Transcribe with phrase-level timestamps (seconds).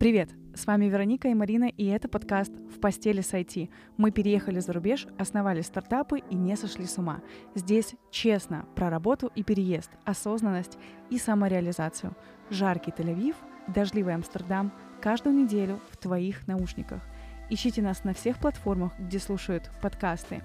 [0.00, 0.30] Привет!
[0.54, 3.68] С вами Вероника и Марина, и это подкаст «В постели с IT».
[3.98, 7.20] Мы переехали за рубеж, основали стартапы и не сошли с ума.
[7.54, 10.78] Здесь честно про работу и переезд, осознанность
[11.10, 12.16] и самореализацию.
[12.48, 13.34] Жаркий Тель-Авив,
[13.68, 17.02] дождливый Амстердам каждую неделю в твоих наушниках.
[17.50, 20.40] Ищите нас на всех платформах, где слушают подкасты.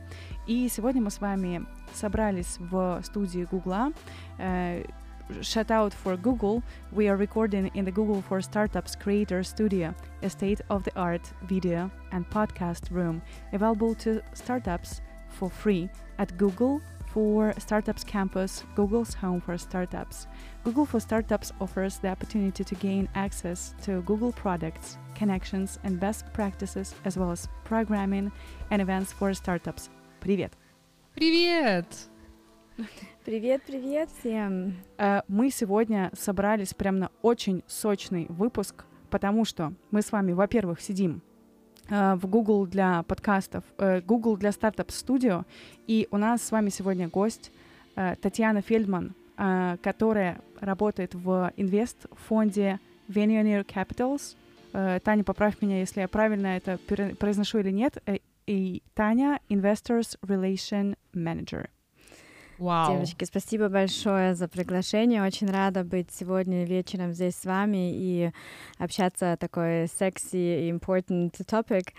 [0.48, 3.94] И сегодня мы с вами собрались в студии Гугла,
[4.38, 4.84] э,
[5.41, 6.63] shout out for Google,
[6.93, 11.33] we are recording in the Google for Startups Creator Studio, a state of the art
[11.45, 15.89] video and podcast room available to startups for free
[16.19, 16.81] at Google
[17.13, 20.27] for Startups Campus, Google's home for startups.
[20.65, 26.33] Google for Startups offers the opportunity to gain access to Google products, connections, and best
[26.33, 28.31] practices, as well as programming
[28.71, 29.91] and events for startups.
[30.21, 30.53] Привет!
[31.17, 32.14] Привет!
[33.24, 34.76] Привет, привет всем!
[34.98, 40.82] Э, мы сегодня собрались прям на очень сочный выпуск, потому что мы с вами, во-первых,
[40.82, 41.22] сидим
[41.90, 45.46] э, в Google для подкастов, э, Google для стартап студио,
[45.88, 47.52] и у нас с вами сегодня гость
[47.96, 49.16] Татьяна Фельдман,
[49.82, 54.36] которая работает в инвест-фонде Veneer Capitals.
[55.00, 56.78] Таня, поправь меня, если я правильно это
[57.18, 58.04] произношу или нет.
[58.48, 61.70] И Таня— Investors Relation Manager.
[62.58, 62.94] Вау.
[62.94, 65.22] Девочки, спасибо большое за приглашение.
[65.24, 68.32] Очень рада быть сегодня вечером здесь с вами и
[68.78, 71.90] общаться о такой секси и important topic.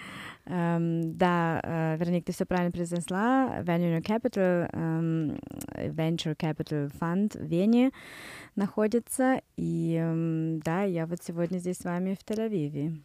[0.46, 3.60] Um, да, uh, Вероник, ты все правильно произнесла.
[3.62, 5.40] Venture Capital, um,
[5.74, 7.90] Venture Capital Fund в Вене
[8.54, 9.42] находится.
[9.56, 12.96] И um, да, я вот сегодня здесь с вами в Тель-Авиве.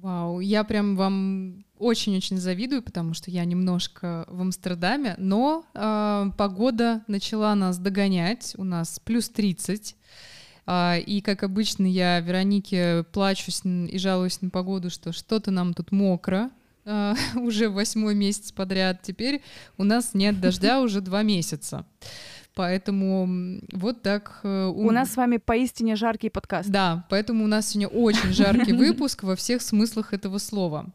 [0.00, 7.02] Вау, я прям вам очень-очень завидую, потому что я немножко в Амстердаме, но э, погода
[7.08, 9.96] начала нас догонять, у нас плюс 30,
[10.66, 15.90] э, и, как обычно, я Веронике плачусь и жалуюсь на погоду, что что-то нам тут
[15.90, 16.50] мокро,
[16.84, 19.42] э, уже восьмой месяц подряд, теперь
[19.78, 21.84] у нас нет дождя уже два месяца.
[22.58, 24.40] Поэтому вот так...
[24.42, 26.68] Э, у нас с вами поистине жаркий подкаст.
[26.68, 30.86] Да, поэтому у нас сегодня очень жаркий выпуск во всех смыслах этого слова.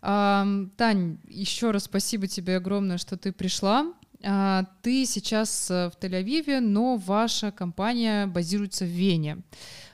[0.00, 3.92] Тань, еще раз спасибо тебе огромное, что ты пришла.
[4.22, 9.38] А, ты сейчас э, в Тель-Авиве, но ваша компания базируется в Вене.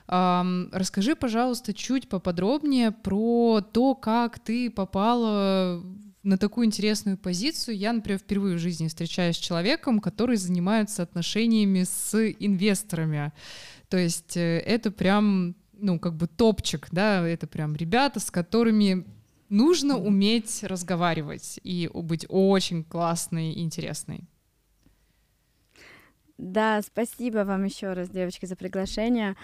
[0.07, 5.81] Расскажи, пожалуйста, чуть поподробнее про то, как ты попала
[6.27, 7.77] на такую интересную позицию.
[7.77, 13.31] Я, например, впервые в жизни встречаюсь с человеком, который занимается отношениями с инвесторами.
[13.87, 19.05] То есть э, это прям, ну, как бы топчик, да, это прям ребята, с которыми
[19.47, 24.27] нужно уметь разговаривать и быть очень классной и интересной.
[26.37, 29.35] Да, спасибо вам еще раз, девочки, за приглашение.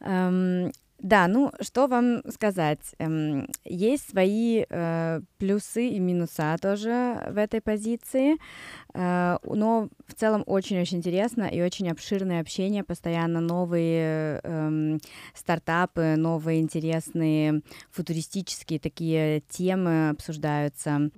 [0.00, 0.72] Эм,
[1.02, 2.94] да, ну что вам сказать?
[2.98, 8.36] Эм, есть свои э, плюсы и минуса тоже в этой позиции,
[8.94, 14.98] э, но в целом очень-очень интересно и очень обширное общение, постоянно новые э,
[15.34, 21.10] стартапы, новые интересные футуристические такие темы обсуждаются.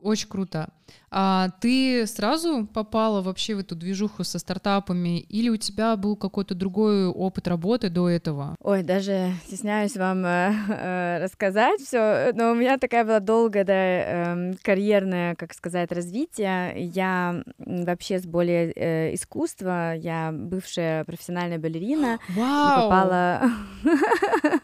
[0.00, 0.72] Очень круто.
[1.14, 6.54] А ты сразу попала вообще в эту движуху со стартапами, или у тебя был какой-то
[6.54, 8.56] другой опыт работы до этого?
[8.60, 13.74] Ой, даже стесняюсь вам э, э, рассказать все, но у меня такая была долгая да,
[13.74, 16.72] э, карьерное, как сказать, развитие.
[16.78, 22.20] Я вообще с более э, искусства, я бывшая профессиональная балерина.
[22.30, 22.88] Вау!
[22.88, 23.50] попала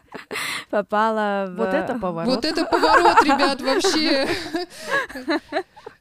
[0.69, 1.55] попала в...
[1.57, 2.35] Вот это поворот.
[2.35, 4.27] Вот это поворот, ребят, вообще.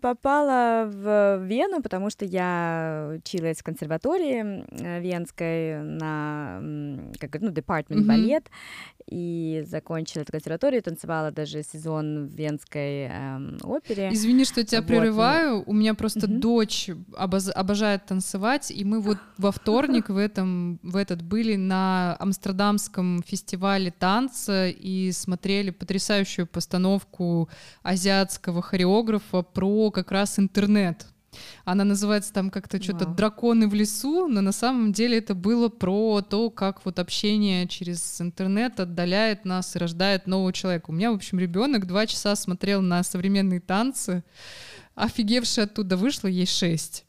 [0.00, 6.60] попала в Вену, потому что я училась в консерватории э, венской на
[7.18, 8.06] как, ну, департмент mm-hmm.
[8.06, 8.50] балет,
[9.10, 14.10] и закончила эту консерваторию, танцевала даже сезон в венской эм, опере.
[14.12, 14.88] Извини, что тебя вот.
[14.88, 16.38] прерываю, у меня просто mm-hmm.
[16.38, 22.16] дочь обоз- обожает танцевать, и мы вот во вторник в этом в этот были на
[22.18, 27.48] Амстердамском фестивале танца и смотрели потрясающую постановку
[27.82, 31.06] азиатского хореографа про как раз интернет.
[31.64, 36.20] Она называется там как-то что-то «Драконы в лесу», но на самом деле это было про
[36.22, 40.90] то, как вот общение через интернет отдаляет нас и рождает нового человека.
[40.90, 44.22] У меня, в общем, ребенок два часа смотрел на современные танцы,
[44.94, 47.04] офигевший оттуда вышла, ей шесть.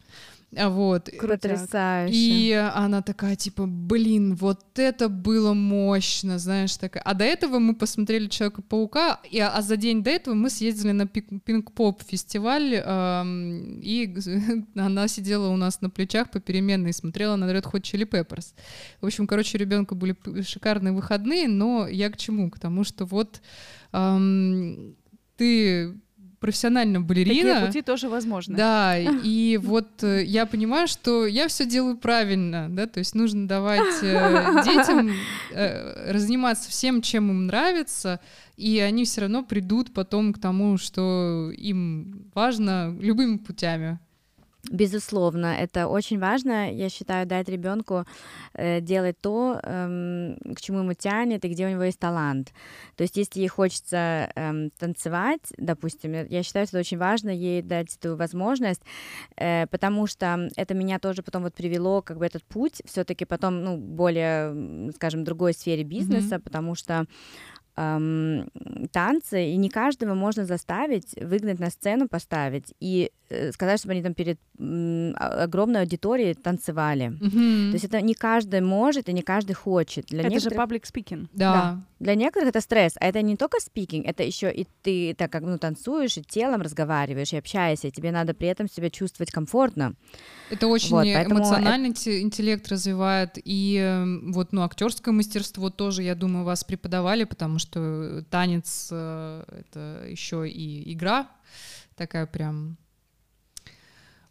[0.57, 1.09] А вот.
[1.19, 2.15] Потрясающе.
[2.15, 7.03] И она такая, типа, блин, вот это было мощно, знаешь, такая.
[7.03, 11.07] А до этого мы посмотрели Человека-паука, и, а за день до этого мы съездили на
[11.07, 14.15] Пинк-поп фестиваль, эм, и
[14.75, 18.53] она сидела у нас на плечах попеременно и смотрела на Red Hot Chili Peppers.
[19.01, 22.49] В общем, короче, ребенка были шикарные выходные, но я к чему?
[22.49, 23.41] К тому, что вот
[23.91, 24.95] эм,
[25.37, 25.95] ты
[26.39, 27.53] профессиональная балерина.
[27.53, 28.55] Такие пути тоже возможны.
[28.55, 33.47] Да, и вот э, я понимаю, что я все делаю правильно, да, то есть нужно
[33.47, 35.11] давать э, детям
[35.51, 38.19] э, разниматься всем, чем им нравится,
[38.57, 43.99] и они все равно придут потом к тому, что им важно любыми путями.
[44.71, 48.05] Безусловно, это очень важно, я считаю, дать ребенку
[48.53, 52.51] э, делать то, э, к чему ему тянет и где у него есть талант.
[52.95, 57.61] То есть, если ей хочется э, танцевать, допустим, я считаю, что это очень важно ей
[57.61, 58.81] дать эту возможность,
[59.37, 63.63] э, потому что это меня тоже потом вот привело, как бы этот путь все-таки потом,
[63.63, 66.39] ну, более, скажем, другой сфере бизнеса, mm-hmm.
[66.39, 67.05] потому что
[67.77, 68.49] эм,
[68.91, 74.03] танцы, и не каждого можно заставить выгнать на сцену, поставить и э, сказать, чтобы они
[74.03, 77.07] там перед м, огромной аудиторией танцевали.
[77.07, 77.69] Mm-hmm.
[77.69, 80.05] То есть это не каждый может и не каждый хочет.
[80.07, 80.57] Для это некоторых...
[80.57, 81.27] же public speaking.
[81.33, 81.53] Да.
[81.53, 81.81] да.
[81.99, 85.43] Для некоторых это стресс, а это не только speaking, это еще и ты так как
[85.43, 89.95] ну танцуешь и телом разговариваешь и общаешься, и тебе надо при этом себя чувствовать комфортно.
[90.49, 92.21] Это очень вот, эмоциональный это...
[92.21, 97.64] интеллект развивает и эм, вот ну актерское мастерство тоже, я думаю, вас преподавали, потому что
[97.65, 101.27] что танец э, это еще и игра
[101.95, 102.77] такая прям.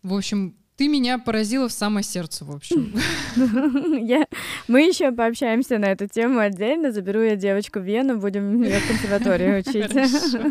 [0.03, 2.95] В общем, ты меня поразила в самое сердце, в общем.
[4.07, 4.27] Я...
[4.69, 6.93] Мы еще пообщаемся на эту тему отдельно.
[6.93, 10.49] Заберу я девочку в Вену, будем ее в консерватории учить.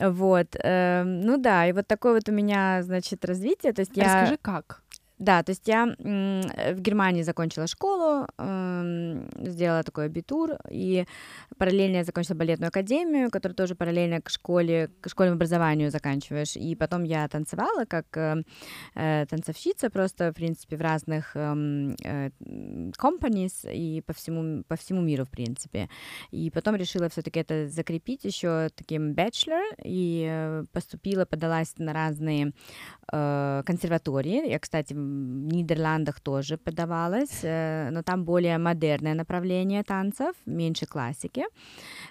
[0.00, 0.56] Вот.
[0.62, 3.72] Эм, ну да, и вот такое вот у меня, значит, развитие.
[3.72, 4.04] То есть я...
[4.04, 4.82] Расскажи, как?
[5.18, 11.04] Да, то есть я в Германии закончила школу, сделала такой абитур, и
[11.58, 16.56] параллельно я закончила балетную академию, которая тоже параллельно к школе, к школьному образованию заканчиваешь.
[16.56, 18.42] И потом я танцевала как э,
[18.94, 22.30] э танцовщица просто, в принципе, в разных эм, э,
[23.72, 25.88] и по всему, по всему миру, в принципе.
[26.30, 32.52] И потом решила все-таки это закрепить еще таким bachelor, и э, поступила, подалась на разные
[33.12, 34.50] э, консерватории.
[34.50, 41.44] Я, кстати, Нидерландах тоже подавалась, э, но там более модерное направление танцев, меньше классики.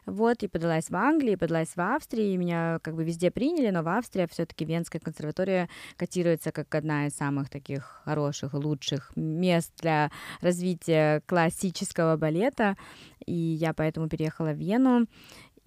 [0.05, 3.87] Вот, и подалась в Англии, подалась в Австрии, меня как бы везде приняли, но в
[3.87, 10.11] Австрии все-таки Венская консерватория котируется как одна из самых таких хороших, лучших мест для
[10.41, 12.75] развития классического балета,
[13.25, 15.07] и я поэтому переехала в Вену,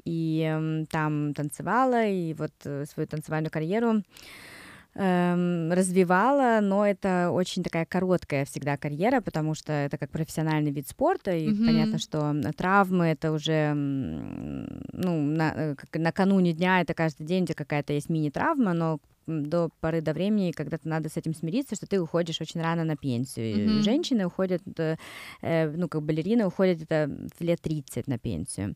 [0.05, 4.03] и там танцевала, и вот э, свою танцевальную карьеру
[4.95, 10.89] эм, развивала, но это очень такая короткая всегда карьера, потому что это как профессиональный вид
[10.89, 11.67] спорта, и mm-hmm.
[11.67, 17.55] понятно, что травмы это уже, ну, на, э, как, накануне дня это каждый день тебя
[17.55, 18.99] какая-то есть мини-травма, но
[19.31, 22.85] до поры до времени, когда то надо с этим смириться, что ты уходишь очень рано
[22.85, 23.57] на пенсию.
[23.57, 23.83] Mm-hmm.
[23.83, 24.97] Женщины уходят, э,
[25.43, 28.75] э, ну, как балерины уходят это в лет 30 на пенсию.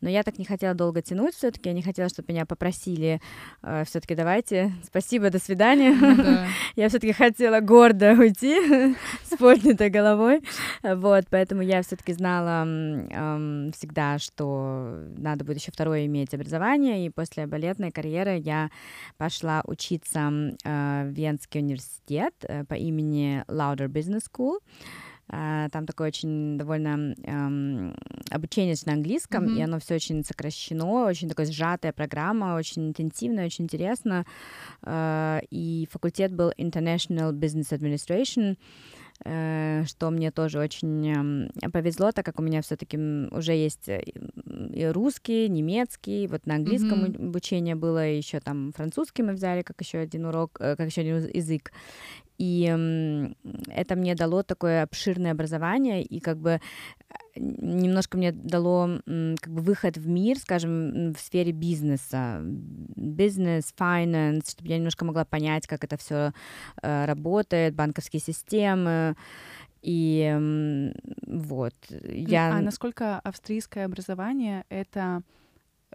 [0.00, 3.20] Но я так не хотела долго тянуть все-таки, я не хотела, чтобы меня попросили
[3.62, 5.92] э, все-таки давайте, спасибо, до свидания.
[5.92, 6.46] Mm-hmm.
[6.76, 8.94] я все-таки хотела гордо уйти
[9.24, 10.42] с поднятой головой.
[10.82, 17.10] Вот, поэтому я все-таки знала э, всегда, что надо будет еще второе иметь образование, и
[17.10, 18.70] после балетной карьеры я
[19.16, 24.58] пошла учиться учиться э, в Венский университет э, по имени Lauder Business School.
[25.28, 27.98] Uh, там такое очень довольно um,
[28.30, 29.58] обучение на английском, mm-hmm.
[29.58, 34.24] и оно все очень сокращено, очень такая сжатая программа, очень интенсивная, очень интересно.
[34.84, 42.24] Uh, и факультет был International Business Administration, Э, что мне тоже очень эм, повезло, так
[42.24, 42.98] как у меня все-таки
[43.30, 44.02] уже есть э,
[44.72, 47.28] и русский, немецкий, вот на английском mm-hmm.
[47.28, 51.28] обучение было, еще там французский мы взяли как еще один урок, э, как еще один
[51.32, 51.72] язык.
[52.38, 52.64] И
[53.68, 56.60] это мне дало такое обширное образование, и как бы
[57.36, 64.68] немножко мне дало как бы выход в мир, скажем, в сфере бизнеса, бизнес, finance, чтобы
[64.68, 66.32] я немножко могла понять, как это все
[66.82, 69.16] э, работает, банковские системы.
[69.82, 70.36] И
[71.26, 72.56] вот я.
[72.56, 75.22] А насколько австрийское образование это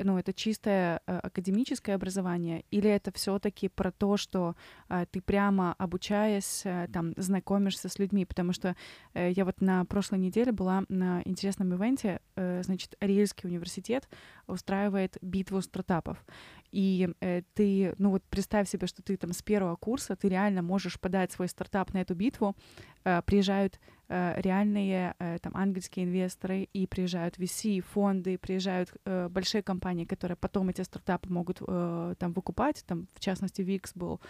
[0.04, 4.56] ну, это чистое э, академическое образование, или это все-таки про то, что
[4.90, 8.76] э, ты прямо обучаясь, э, там, знакомишься с людьми, потому что
[9.14, 14.08] э, я вот на прошлой неделе была на интересном ивенте, значит, Рильский университет
[14.48, 16.24] устраивает битву стартапов,
[16.72, 20.62] и э, ты, ну вот представь себе, что ты там с первого курса, ты реально
[20.62, 22.56] можешь подать свой стартап на эту битву,
[23.04, 29.64] э, приезжают э, реальные э, там ангельские инвесторы и приезжают VC, фонды, приезжают э, большие
[29.64, 34.22] компании, которые потом эти стартапы могут э, там выкупать, там в частности Wix был,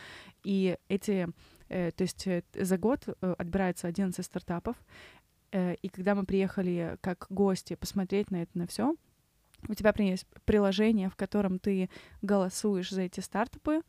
[0.44, 1.28] и эти,
[1.70, 4.76] э, то есть э, за год э, отбирается 11 стартапов,
[5.52, 8.96] э, и когда мы приехали как гости посмотреть на это на все,
[9.68, 11.90] у тебя есть приложение, в котором ты
[12.22, 13.82] голосуешь за эти стартапы,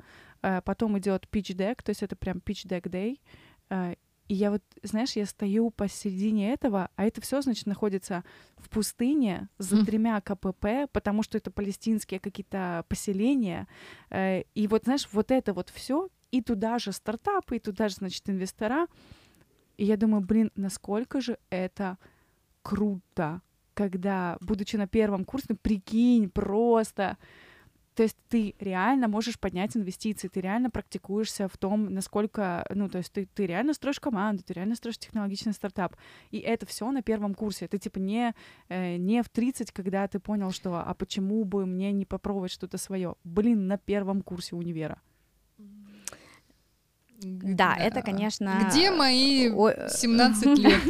[0.42, 3.20] э, потом идет pitch deck, то есть это прям pitch deck day,
[3.70, 3.94] э,
[4.28, 8.24] и я вот, знаешь, я стою посередине этого, а это все, значит, находится
[8.56, 13.68] в пустыне за тремя КПП, потому что это палестинские какие-то поселения.
[14.10, 17.96] Э, и вот, знаешь, вот это вот все, и туда же стартапы, и туда же,
[17.96, 18.86] значит, инвестора.
[19.76, 21.98] И я думаю, блин, насколько же это
[22.62, 23.42] круто
[23.82, 27.16] когда, будучи на первом курсе, ну, прикинь, просто...
[27.94, 32.98] То есть ты реально можешь поднять инвестиции, ты реально практикуешься в том, насколько, ну, то
[32.98, 35.96] есть ты, ты реально строишь команду, ты реально строишь технологичный стартап.
[36.30, 37.66] И это все на первом курсе.
[37.66, 38.34] Это типа не,
[38.70, 42.78] э, не в 30, когда ты понял, что а почему бы мне не попробовать что-то
[42.78, 43.14] свое.
[43.24, 44.98] Блин, на первом курсе универа.
[47.24, 48.68] Да, это, конечно...
[48.68, 50.80] Где мои 17 лет?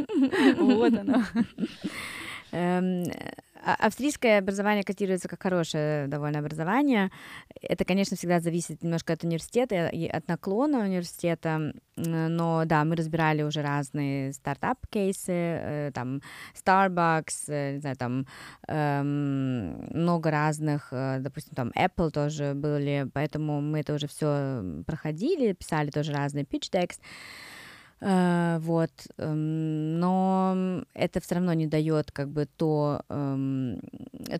[0.57, 1.23] Вот оно.
[2.53, 3.05] Эм,
[3.63, 7.11] а, австрийское образование котируется как хорошее довольно образование.
[7.61, 11.73] Это, конечно, всегда зависит немножко от университета и от наклона университета.
[11.95, 16.21] Но да, мы разбирали уже разные стартап-кейсы, э, там
[16.55, 18.25] Starbucks, э, не знаю, там
[18.67, 25.53] эм, много разных, э, допустим, там Apple тоже были, поэтому мы это уже все проходили,
[25.53, 26.99] писали тоже разные pitch decks.
[28.01, 28.89] Uh, вот,
[29.19, 29.35] um,
[29.99, 33.79] но это все равно не дает как бы то um,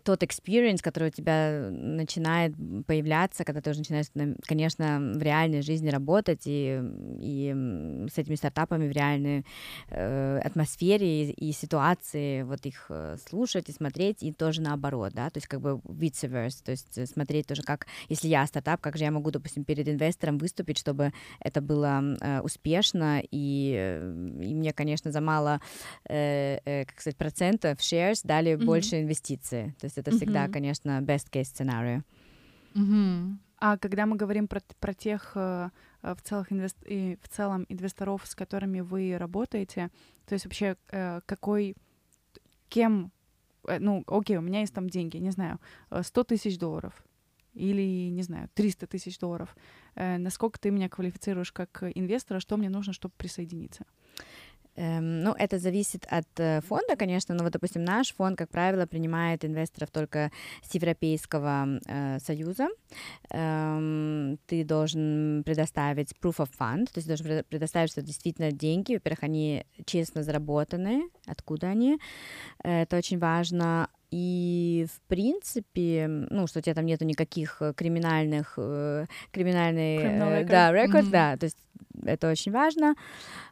[0.04, 2.56] тот experience, который у тебя начинает
[2.88, 4.08] появляться, когда ты уже начинаешь,
[4.48, 6.82] конечно, в реальной жизни работать и,
[7.20, 9.46] и с этими стартапами в реальной
[9.92, 15.30] uh, атмосфере и, и ситуации, вот их э, слушать и смотреть, и тоже наоборот, да,
[15.30, 18.98] то есть как бы vice versa, то есть смотреть тоже, как, если я стартап, как
[18.98, 25.12] же я могу, допустим, перед инвестором выступить, чтобы это было успешно и и, мне, конечно,
[25.12, 25.60] за мало,
[26.10, 28.66] э, э, как сказать, процентов shares дали mm-hmm.
[28.66, 29.76] больше инвестиций.
[29.80, 30.52] То есть это всегда, mm-hmm.
[30.52, 32.04] конечно, best case scenario.
[32.76, 33.38] Mm-hmm.
[33.62, 35.70] А когда мы говорим про, про тех э,
[36.02, 36.78] э, в, целых инвест...
[36.84, 39.92] и в целом инвесторов, с которыми вы работаете,
[40.26, 41.76] то есть вообще э, какой,
[42.70, 43.12] кем,
[43.64, 45.60] ну, окей, у меня есть там деньги, не знаю,
[45.92, 47.04] 100 тысяч долларов,
[47.54, 49.56] или, не знаю, 300 тысяч долларов.
[49.96, 53.86] Э, насколько ты меня квалифицируешь как инвестора, что мне нужно, чтобы присоединиться?
[54.78, 58.86] Эм, ну, это зависит от э, фонда, конечно, но вот, допустим, наш фонд, как правило,
[58.86, 60.32] принимает инвесторов только
[60.64, 62.70] с Европейского э, Союза.
[63.32, 69.24] Эм, ты должен предоставить proof of fund, то есть должен предоставить, что действительно деньги, во-первых,
[69.24, 72.00] они честно заработаны, откуда они,
[72.64, 78.56] это очень важно, и, в принципе, ну, что у тебя там нету никаких э, криминальных,
[78.58, 81.12] э, криминальных, э, да, рекорд, mm-hmm.
[81.12, 81.58] да, то есть
[82.06, 82.96] это очень важно,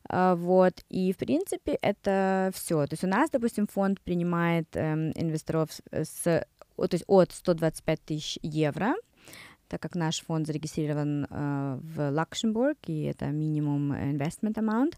[0.09, 5.11] а, вот, и, в принципе, это все, то есть у нас, допустим, фонд принимает эм,
[5.15, 8.95] инвесторов с, то есть от 125 тысяч евро,
[9.69, 14.95] так как наш фонд зарегистрирован э, в Люксембург, и это минимум investment amount,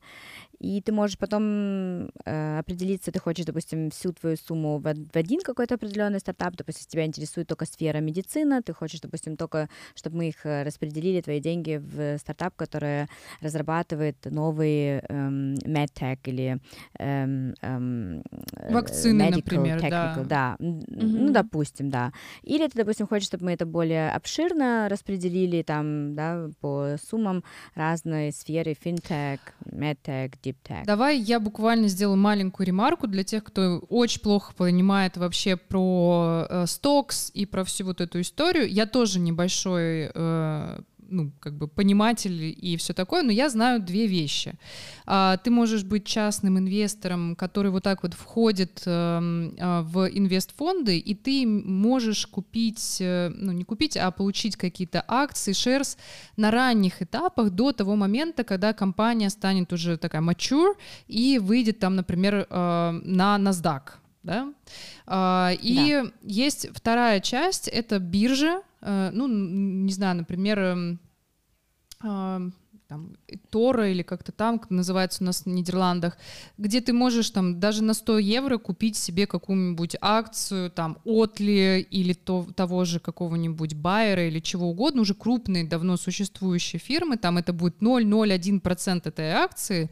[0.62, 5.42] и ты можешь потом э, определиться, ты хочешь, допустим, всю твою сумму в, в один
[5.42, 10.28] какой-то определенный стартап, допустим, тебя интересует только сфера медицины, ты хочешь, допустим, только, чтобы мы
[10.28, 13.08] их э, распределили, твои деньги, в стартап, который
[13.42, 16.60] разрабатывает новые эм, medtech или
[17.00, 18.24] эм, эм,
[18.70, 20.66] вакцины, medical, например, technical, да, да.
[20.66, 21.12] Mm-hmm.
[21.18, 22.14] ну, допустим, да.
[22.44, 28.32] Или ты, допустим, хочешь, чтобы мы это более обширно распределили, там, да, по суммам разной
[28.32, 30.86] сферы, fintech, medtech, deep tech.
[30.86, 36.66] Давай я буквально сделаю маленькую ремарку для тех, кто очень плохо понимает вообще про э,
[36.68, 38.70] стокс и про всю вот эту историю.
[38.70, 40.80] Я тоже небольшой э,
[41.12, 44.54] ну, как бы пониматель и все такое, но я знаю две вещи.
[45.06, 50.98] А, ты можешь быть частным инвестором, который вот так вот входит эм, а, в инвестфонды,
[50.98, 55.98] и ты можешь купить, э, ну, не купить, а получить какие-то акции, шерс
[56.38, 60.74] на ранних этапах до того момента, когда компания станет уже такая mature
[61.08, 64.01] и выйдет там, например, э, на NASDAQ.
[64.24, 64.54] Да?
[65.08, 66.12] А, и да.
[66.22, 71.00] есть вторая часть, это биржа, Э, ну, не знаю, например, эм,
[72.88, 73.16] там
[73.52, 76.18] Тора или как-то там, как называется у нас в Нидерландах,
[76.58, 82.14] где ты можешь там даже на 100 евро купить себе какую-нибудь акцию, там, Отли или
[82.14, 87.54] то, того же какого-нибудь Байера или чего угодно, уже крупные, давно существующие фирмы, там это
[87.54, 89.90] будет 0,01% этой акции,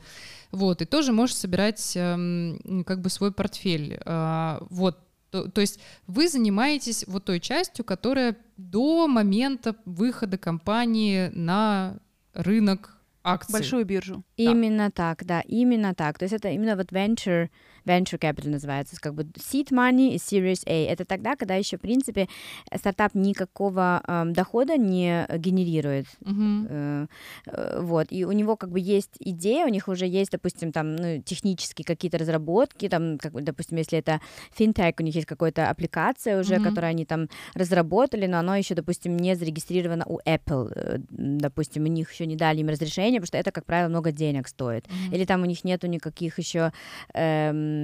[0.52, 4.98] вот, и тоже можешь собирать эм, как бы свой портфель, э, вот,
[5.32, 12.00] то, то есть вы занимаетесь вот той частью, которая до момента выхода компании на
[12.34, 13.54] рынок акций.
[13.54, 14.24] Большую биржу.
[14.38, 14.92] Именно да.
[14.92, 16.18] так, да, именно так.
[16.18, 17.50] То есть это именно вот venture
[17.90, 20.92] venture capital называется, как бы seed money и series A.
[20.92, 22.28] Это тогда, когда еще, в принципе,
[22.76, 26.06] стартап никакого э, дохода не генерирует.
[26.22, 26.68] Uh-huh.
[26.70, 27.08] Э,
[27.48, 30.96] э, вот, и у него как бы есть идея, у них уже есть, допустим, там,
[30.96, 34.22] ну, технические какие-то разработки, там, как, допустим, если это
[34.54, 36.64] финтех, у них есть какая-то аппликация уже, uh-huh.
[36.64, 41.88] которую они там разработали, но оно еще, допустим, не зарегистрировано у Apple, э, допустим, у
[41.88, 44.86] них еще не дали им разрешение, потому что это, как правило, много денег стоит.
[44.86, 45.16] Uh-huh.
[45.16, 46.72] Или там у них нету никаких еще
[47.14, 47.79] эм,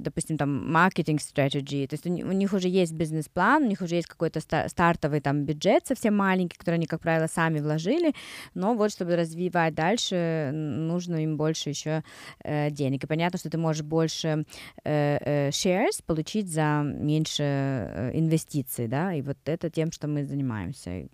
[0.00, 4.08] допустим, там, маркетинг strategy, то есть у, них уже есть бизнес-план, у них уже есть
[4.08, 8.14] какой-то ста- стартовый там бюджет совсем маленький, который они, как правило, сами вложили,
[8.54, 12.02] но вот, чтобы развивать дальше, нужно им больше еще
[12.44, 13.04] э, денег.
[13.04, 14.44] И понятно, что ты можешь больше
[14.84, 20.24] э, э, shares получить за меньше э, инвестиций, да, и вот это тем, что мы
[20.24, 21.08] занимаемся.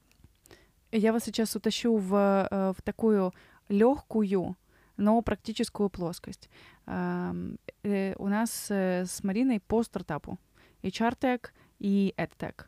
[0.93, 3.33] Я вас сейчас утащу в, э, в такую
[3.69, 4.57] легкую
[5.03, 6.49] но практическую плоскость.
[6.87, 10.39] Э, у нас э, с Мариной по стартапу.
[10.83, 12.67] HR-тег и EdTech.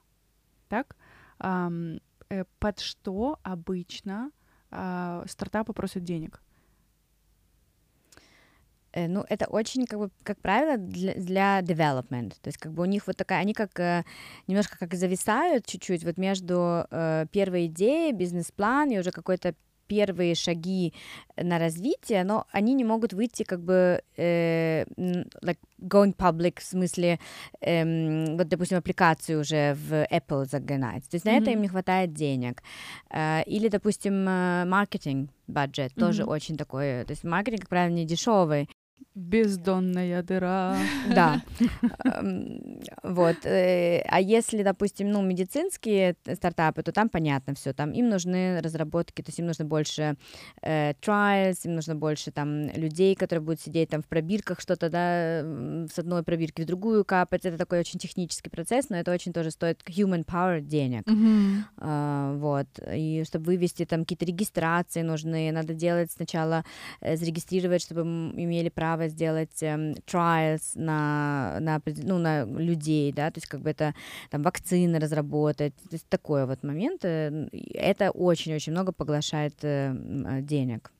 [0.68, 0.96] Так?
[1.40, 4.30] Э, под что обычно
[4.70, 6.40] а, стартапы просят денег?
[8.96, 12.36] ну, это очень, как бы, как правило, для, для development.
[12.40, 14.04] То есть, как бы у них вот такая, они как
[14.46, 20.92] немножко как зависают чуть-чуть вот между э, первой идеей, бизнес-план и уже какой-то первые шаги
[21.36, 24.84] на развитие, но они не могут выйти как бы э,
[25.42, 27.18] like going public в смысле
[27.60, 31.32] э, вот допустим аппликацию уже в Apple загнать, то есть mm-hmm.
[31.32, 32.62] на это им не хватает денег
[33.10, 36.00] э, или допустим э, маркетинг бюджет mm-hmm.
[36.00, 38.68] тоже очень такой, то есть маркетинг как правило не дешевый,
[39.14, 40.76] Бездонная дыра.
[41.14, 41.40] Да.
[42.04, 43.36] Эм, вот.
[43.44, 47.72] Э, а если, допустим, ну, медицинские стартапы, то там понятно все.
[47.72, 50.16] Там им нужны разработки, то есть им нужно больше
[50.62, 55.42] э, trials, им нужно больше там людей, которые будут сидеть там в пробирках, что-то, да,
[55.88, 57.44] с одной пробирки в другую капать.
[57.44, 61.04] Это такой очень технический процесс, но это очень тоже стоит human power денег.
[61.06, 62.66] Uh, вот.
[62.92, 66.64] И чтобы вывести там какие-то регистрации нужны, надо делать сначала,
[67.00, 73.30] э, зарегистрировать, чтобы имели право право сделать эм, trials на, на, ну, на людей, да,
[73.30, 73.94] то есть как бы это
[74.30, 80.40] там вакцины разработать, то есть такой вот момент, э, это очень-очень много поглощает э, э,
[80.42, 80.90] денег.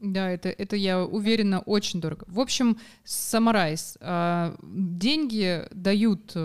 [0.00, 2.24] Да, это, это, я уверена, очень дорого.
[2.26, 3.96] В общем, саморайз.
[4.00, 6.36] А, деньги дают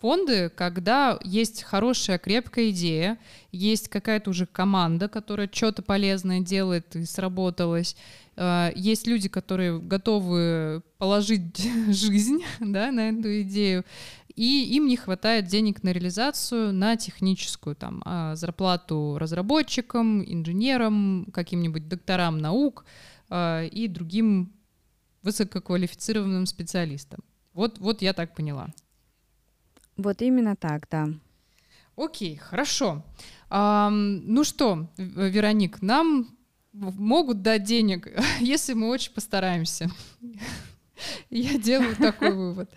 [0.00, 3.18] фонды, когда есть хорошая, крепкая идея,
[3.52, 7.96] есть какая-то уже команда, которая что-то полезное делает и сработалась,
[8.36, 11.58] а, есть люди, которые готовы положить
[11.88, 13.84] жизнь да, на эту идею,
[14.34, 21.88] и им не хватает денег на реализацию, на техническую там, а, зарплату разработчикам, инженерам, каким-нибудь
[21.88, 22.84] докторам наук
[23.28, 24.52] а, и другим
[25.22, 27.20] высококвалифицированным специалистам.
[27.52, 28.68] Вот, вот я так поняла.
[29.98, 31.08] Вот именно так, да.
[31.96, 33.02] Окей, хорошо.
[33.50, 36.28] А, ну что, Вероник, нам
[36.72, 38.08] могут дать денег,
[38.40, 39.90] если мы очень постараемся.
[41.30, 42.70] Я делаю такой вывод.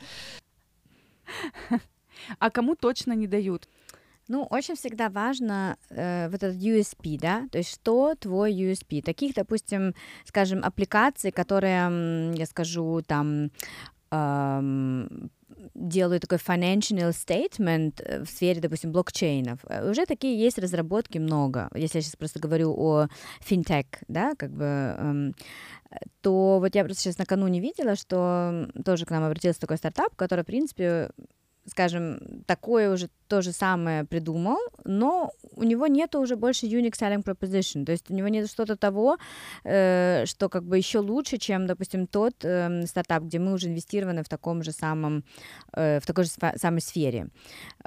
[2.39, 3.67] А кому точно не дают?
[4.27, 9.01] Ну, очень всегда важно э, вот этот USP, да, то есть что твой USP.
[9.01, 9.93] Таких, допустим,
[10.25, 13.51] скажем, аппликаций, которые, я скажу, там
[14.11, 15.31] эм,
[15.73, 21.69] делаю такой financial statement э, в сфере, допустим, блокчейнов, э, уже такие есть разработки много.
[21.75, 23.07] Если я сейчас просто говорю о
[23.41, 25.35] финтех, да, как бы, эм,
[26.21, 30.43] то вот я просто сейчас накануне видела, что тоже к нам обратился такой стартап, который,
[30.43, 31.09] в принципе,
[31.65, 37.23] скажем, такое уже то же самое придумал, но у него нету уже больше unique selling
[37.23, 39.17] proposition, то есть у него нет что-то того,
[39.63, 44.21] э, что как бы еще лучше, чем, допустим, тот э, стартап, где мы уже инвестированы
[44.23, 45.23] в таком же самом,
[45.77, 47.27] э, в такой же самой сфере.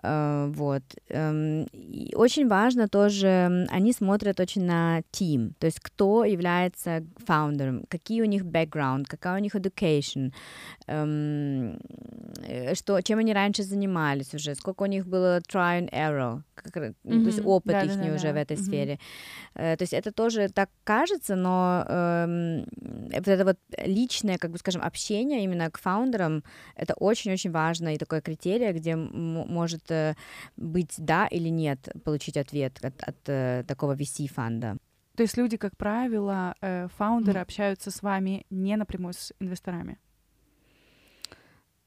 [0.03, 0.83] Э, вот.
[1.11, 1.67] Э,
[2.15, 8.27] очень важно тоже, они смотрят очень на team, то есть кто является фаундером, какие у
[8.27, 10.33] них background, какая у них education,
[10.87, 11.77] э,
[12.49, 16.77] э, что, чем они раньше занимались уже, сколько у них было try and error, как,
[16.77, 16.95] mm-hmm.
[17.03, 18.33] то есть опыт да, их да, да, уже да.
[18.33, 18.63] в этой mm-hmm.
[18.63, 18.99] сфере.
[19.55, 22.65] То есть это тоже так кажется, но э,
[23.15, 26.43] вот это вот личное, как бы скажем, общение именно к фаундерам,
[26.77, 29.91] это очень-очень важно и такое критерий, где может
[30.57, 34.79] быть да или нет получить ответ от, от такого VC-фанда.
[35.17, 37.43] То есть люди, как правило, э, фаундеры mm.
[37.43, 39.99] общаются с вами не напрямую с инвесторами?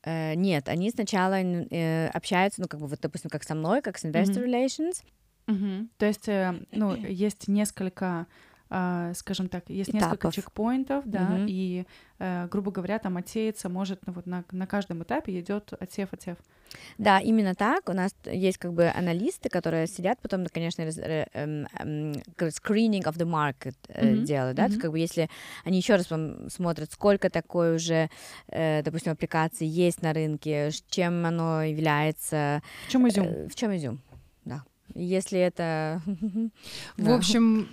[0.07, 3.97] Э, нет, они сначала э, общаются, ну, как бы, вот, допустим, как со мной, как
[3.97, 4.45] с Investor mm-hmm.
[4.45, 5.03] Relations.
[5.47, 5.87] Mm-hmm.
[5.97, 8.25] То есть, э, ну, есть несколько
[9.15, 10.11] скажем так, есть Этапов.
[10.11, 11.45] несколько чекпоинтов, да, угу.
[11.47, 11.85] и,
[12.19, 16.37] uh, грубо говоря, там отсеяться может ну, вот на, на каждом этапе идет отсев, отсев.
[16.97, 17.89] Да, именно так.
[17.89, 23.25] У нас есть как бы аналисты, которые сидят потом, конечно, эм, эм, screening of the
[23.25, 24.23] market mm-hmm.
[24.23, 24.67] делают, да, mm-hmm.
[24.67, 25.29] то есть как бы если
[25.63, 28.09] они еще раз вам смотрят, сколько такой уже,
[28.47, 32.61] э, допустим, аппликаций есть на рынке, чем оно является.
[32.87, 33.27] В чем изюм?
[33.27, 34.01] Э, в чем изюм,
[34.45, 34.63] да.
[34.93, 36.01] Если это...
[36.97, 37.69] В общем,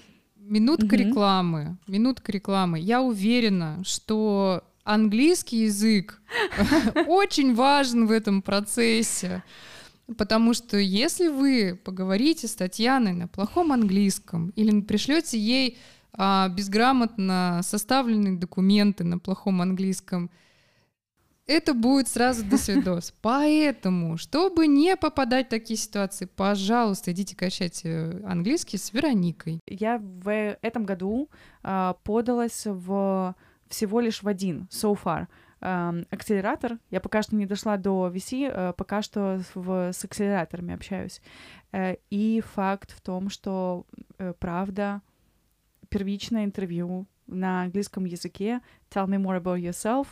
[0.47, 2.79] минутка рекламы, минутка рекламы.
[2.79, 6.21] Я уверена, что английский язык
[7.07, 9.43] очень важен в этом процессе.
[10.19, 15.79] Потому что если вы поговорите с Татьяной на плохом английском или пришлете ей
[16.13, 20.31] а, безграмотно составленные документы на плохом английском,
[21.47, 23.15] это будет сразу до свидос.
[23.23, 29.61] Поэтому, чтобы не попадать в такие ситуации, пожалуйста, идите качайте английский с Вероникой.
[29.67, 31.29] Я в этом году
[31.63, 33.35] а, подалась в
[33.69, 35.27] всего лишь в один so far
[35.61, 36.79] эм, акселератор.
[36.91, 41.21] Я пока что не дошла до VC, э, пока что в, с акселераторами общаюсь.
[41.73, 43.87] Э, и факт в том, что
[44.19, 45.03] э, правда
[45.89, 50.07] первичное интервью на английском языке Tell me more about yourself.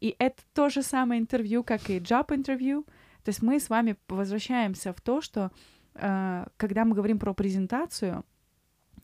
[0.00, 2.84] И это то же самое интервью, как и job интервью.
[3.24, 5.50] То есть мы с вами возвращаемся в то, что
[5.94, 8.24] когда мы говорим про презентацию,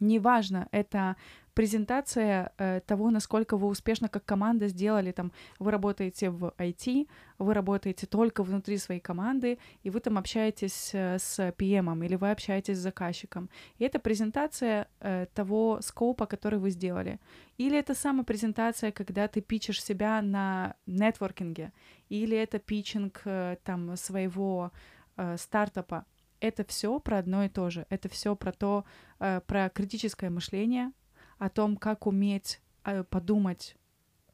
[0.00, 1.16] неважно, это
[1.54, 7.54] презентация э, того, насколько вы успешно как команда сделали, там, вы работаете в IT, вы
[7.54, 12.76] работаете только внутри своей команды, и вы там общаетесь э, с PM, или вы общаетесь
[12.76, 13.48] с заказчиком.
[13.78, 17.18] И это презентация э, того скопа, который вы сделали.
[17.56, 21.72] Или это самопрезентация, когда ты пичешь себя на нетворкинге,
[22.08, 24.72] или это питчинг э, там своего
[25.16, 26.04] э, стартапа
[26.40, 27.86] это все про одно и то же.
[27.88, 28.84] Это все про то,
[29.18, 30.92] э, про критическое мышление,
[31.38, 33.76] о том, как уметь э, подумать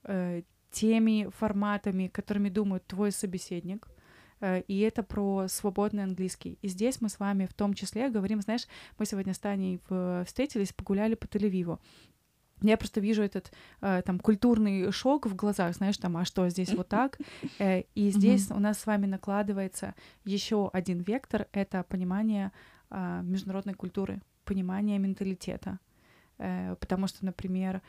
[0.04, 3.88] э, теми форматами, которыми думает твой собеседник.
[4.40, 6.58] Э, и это про свободный английский.
[6.62, 8.66] И здесь мы с вами в том числе говорим, знаешь,
[8.98, 9.80] мы сегодня с Таней
[10.24, 11.78] встретились, погуляли по Тель-Авиву.
[12.62, 16.72] Я просто вижу этот э, там культурный шок в глазах, знаешь, там, а что здесь
[16.74, 17.18] вот так?
[17.58, 22.52] Э, и здесь у нас с вами накладывается еще один вектор, это понимание
[22.90, 25.78] э, международной культуры, понимание менталитета.
[26.40, 27.80] Э, потому что, например,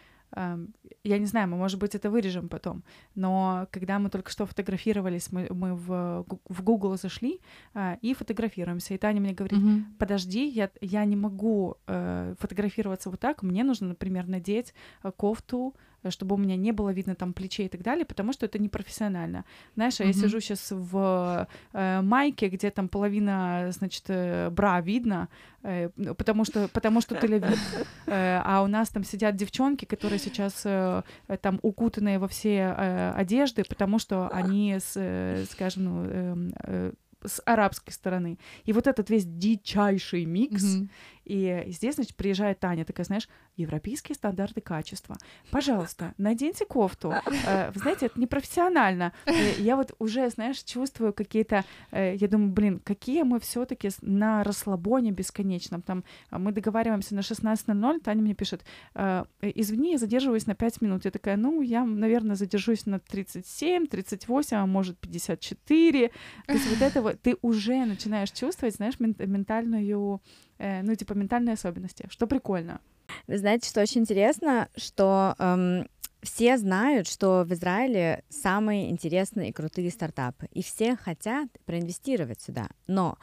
[1.04, 2.84] я не знаю, мы, может быть, это вырежем потом,
[3.16, 7.42] но когда мы только что фотографировались, мы, мы в, в Google зашли
[7.74, 9.84] а, и фотографируемся, и Таня мне говорит, mm-hmm.
[10.00, 15.76] подожди, я, я не могу э, фотографироваться вот так, мне нужно, например, надеть э, кофту,
[16.10, 19.46] чтобы у меня не было видно там плечей и так далее, потому что это непрофессионально.
[19.76, 20.08] Знаешь, mm-hmm.
[20.08, 25.30] я сижу сейчас в э, майке, где там половина, значит, э, бра видно,
[25.64, 27.60] э, потому что потому что Тель-Авив.
[28.08, 31.04] Э, а у нас там сидят девчонки, которые сейчас э,
[31.42, 36.92] там укутанные во все э, одежды, потому что они, с, э, скажем, ну, э, э,
[37.24, 38.38] с арабской стороны.
[38.66, 40.90] И вот этот весь дичайший микс, mm-hmm.
[41.32, 45.16] И здесь, значит, приезжает Таня, такая, знаешь, европейские стандарты качества.
[45.50, 47.14] Пожалуйста, наденьте кофту.
[47.48, 49.14] Э, вы знаете, это непрофессионально.
[49.58, 51.64] Я вот уже, знаешь, чувствую какие-то...
[51.92, 55.82] Э, я думаю, блин, какие мы все таки на расслабоне бесконечном.
[55.82, 61.06] Там мы договариваемся на 16.00, Таня мне пишет, «Э, извини, я задерживаюсь на 5 минут.
[61.06, 66.12] Я такая, ну, я, наверное, задержусь на 37, 38, а может 54.
[66.48, 70.20] То есть вот это вот ты уже начинаешь чувствовать, знаешь, ментальную
[70.62, 72.80] э, ну, типа, ментальные особенности, что прикольно.
[73.28, 75.88] Вы знаете, что очень интересно, что эм,
[76.22, 82.70] все знают, что в Израиле самые интересные и крутые стартапы, и все хотят проинвестировать сюда,
[82.88, 83.18] но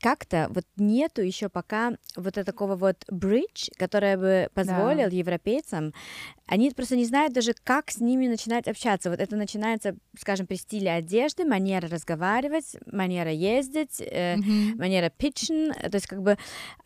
[0.00, 5.16] как-то вот нету еще пока вот такого вот bridge, который бы позволил да.
[5.16, 5.92] европейцам,
[6.46, 9.08] они просто не знают даже, как с ними начинать общаться.
[9.08, 14.76] Вот это начинается, скажем, при стиле одежды, манера разговаривать, манера ездить, э, mm-hmm.
[14.76, 16.36] манера питчен, то есть как бы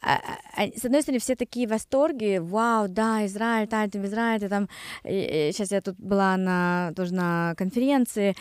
[0.02, 0.20] а,
[0.56, 4.68] а, с одной стороны все такие восторги, вау, да, Израиль, да, ты в Израиле, там,
[5.04, 8.36] и, и, сейчас я тут была на тоже на конференции,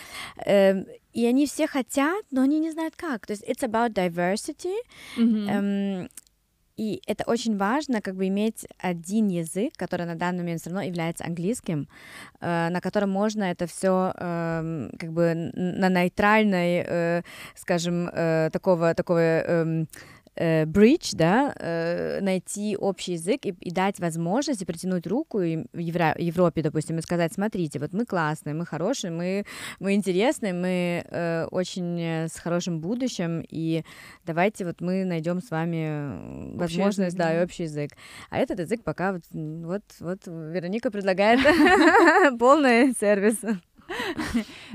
[0.46, 0.84] э,
[1.14, 3.26] и они все хотят, но они не знают как.
[3.26, 4.76] То есть it's about diversity.
[5.18, 5.50] Мгм.
[5.50, 6.10] Эм,
[6.76, 10.82] и это очень важно, как бы иметь один язык, который на данный момент все равно
[10.82, 11.88] является английским,
[12.42, 17.22] э, на котором можно это все как бы на нейтральной, э,
[17.56, 19.88] скажем, э, такого такого эм,
[20.36, 25.78] э, bridge, да, э, найти общий язык и, и дать возможность и протянуть руку в
[25.78, 29.46] Евро- Европе, допустим, и сказать, смотрите, вот мы классные, мы хорошие, мы,
[29.80, 33.84] мы интересные, мы э, очень э, с хорошим будущим, и
[34.26, 37.42] давайте вот мы найдем с вами э, возможность, язык, да, да.
[37.42, 37.92] и общий язык.
[38.30, 41.40] А этот язык пока вот, вот, вот Вероника предлагает
[42.40, 43.38] полный сервис.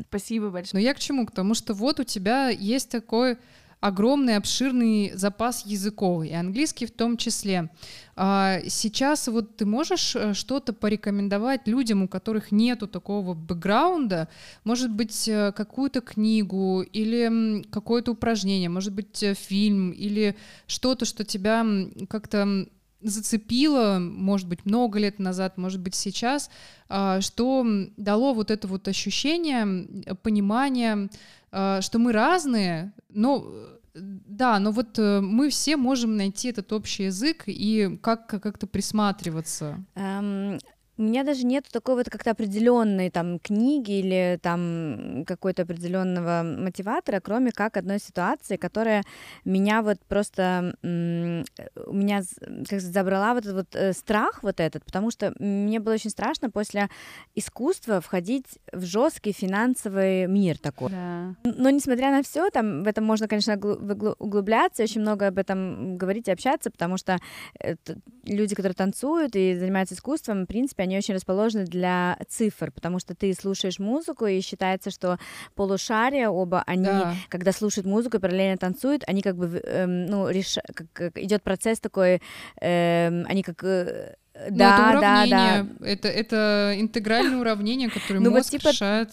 [0.08, 0.80] Спасибо большое.
[0.82, 1.26] Но я к чему?
[1.26, 3.38] К тому, что вот у тебя есть такой
[3.80, 7.70] огромный, обширный запас языков, и английский в том числе.
[8.16, 14.28] А Сейчас вот ты можешь э, что-то порекомендовать людям, у которых нету такого бэкграунда,
[14.64, 20.36] может быть, э, какую-то книгу или какое-то упражнение, может быть, э, фильм или
[20.66, 21.64] что-то, что тебя
[22.08, 22.66] как-то
[23.00, 26.50] зацепило, может быть, много лет назад, может быть, сейчас,
[26.88, 27.64] а, что
[27.96, 29.86] дало вот это вот ощущение,
[30.22, 31.08] понимание,
[31.50, 33.46] а, что мы разные, но
[33.94, 39.84] да, но вот э, мы все можем найти этот общий язык и как как-то присматриваться.
[39.96, 40.60] Эм,
[40.98, 47.20] У меня даже нет такой вот как-то определенной там книги или там какой-то определенного мотиватора,
[47.20, 49.04] кроме как одной ситуации, которая
[49.44, 52.22] меня вот просто у меня
[52.68, 56.50] как забрала вот этот вот э, страх вот этот, потому что мне было очень страшно
[56.50, 56.88] после
[57.36, 60.90] искусства входить в жесткий финансовый мир такой.
[60.90, 61.34] Да.
[61.44, 66.26] Но несмотря на все, там в этом можно, конечно, углубляться, очень много об этом говорить
[66.26, 67.18] и общаться, потому что
[67.60, 67.76] э,
[68.24, 73.14] люди, которые танцуют и занимаются искусством, в принципе, они очень расположены для цифр, потому что
[73.14, 75.18] ты слушаешь музыку, и считается, что
[75.54, 77.14] полушария оба, они, Да.
[77.28, 80.56] когда слушают музыку параллельно танцуют, они как бы, эм, ну, реш...
[80.92, 82.20] как, идет процесс такой,
[82.60, 83.62] эм, они как...
[83.64, 84.14] э,
[84.50, 88.70] Ну, да, это да, да, уравнение, Это, это интегральное уравнение, которое Ну, вот мозг типа-
[88.70, 89.10] решает,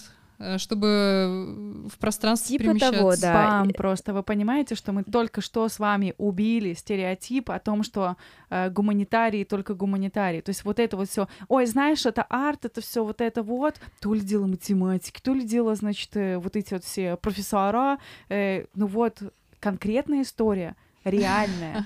[0.57, 3.21] чтобы в пространстве Типа того, перемещаться.
[3.21, 3.33] да.
[3.33, 4.13] Спам просто.
[4.13, 8.17] Вы понимаете, что мы только что с вами убили стереотип о том, что
[8.49, 10.41] э, гуманитарии только гуманитарии.
[10.41, 11.27] То есть вот это вот все.
[11.47, 13.75] Ой, знаешь, это арт, это все вот это вот.
[14.01, 17.99] То ли дело математики, то ли дело, значит, э, вот эти вот все профессора.
[18.29, 19.21] Э, ну вот,
[19.59, 21.85] конкретная история, реальная.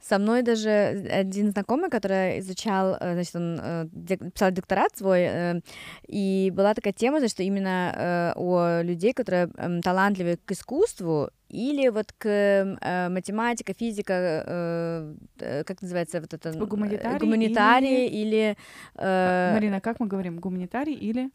[0.00, 0.70] Со мной даже
[1.10, 3.86] один знакомый, который изучал, э, значит, он э,
[4.34, 5.60] писал докторат свой, э,
[6.06, 12.12] и была такая тема, что именно о людей, которые эм, талантливы к искусству, или вот
[12.18, 14.44] к э, математика, физика,
[15.38, 16.52] э, как называется вот это?
[16.52, 18.56] Типа гуманитарий гуманитарии или...
[18.96, 20.40] э, Марина, как мы говорим?
[20.40, 21.30] Гуманитарий или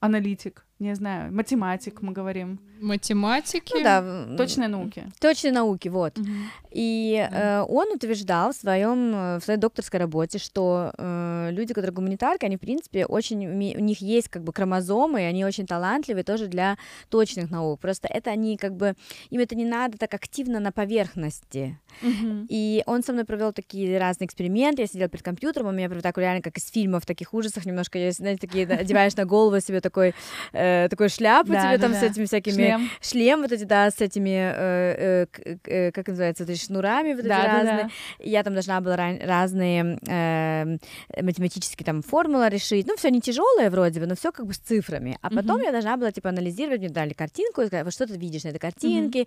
[0.00, 0.66] аналитик?
[0.80, 2.58] Не знаю, математик мы говорим.
[2.80, 3.72] Математики.
[3.74, 5.04] ну да, Точные науки.
[5.20, 6.18] Точные науки, вот.
[6.18, 6.50] Мгм.
[6.72, 11.92] И э, он утверждал в своем э, в своей докторской работе, что э, люди, которые
[11.92, 16.24] гуманитарки, они в принципе очень у них есть как бы хромозомы, и они очень талантливые
[16.24, 16.76] тоже для
[17.08, 17.80] точных наук.
[17.80, 18.96] Просто это они как бы
[19.30, 21.78] им это не надо так активно на поверхности.
[22.02, 22.46] Мгм.
[22.50, 24.82] И он со мной провел такие разные эксперименты.
[24.82, 27.98] Я сидела перед компьютером, он меня прям так реально как из фильмов таких ужасах немножко,
[27.98, 30.12] есть, знаете, такие одеваешь на голову себе такой
[30.52, 32.00] э, такой шляпу Да, тебе да, там да.
[32.00, 32.90] с этими всякими Шлем.
[33.00, 37.20] шлем вот эти, да, с этими, э, э, э, как называется, вот эти шнурами вот
[37.20, 37.84] эти Да, да, разные.
[37.84, 37.90] да.
[38.24, 40.76] Я там должна была ра- разные э,
[41.22, 42.86] математические там формулы решить.
[42.86, 45.18] Ну, все не тяжелое вроде бы, но все как бы с цифрами.
[45.22, 45.64] А потом Мгм.
[45.66, 48.48] я должна была типа анализировать, мне дали картинку, и сказать, вот что ты видишь на
[48.48, 49.26] этой картинке.